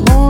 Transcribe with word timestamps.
Oh. 0.00 0.04
want 0.12 0.27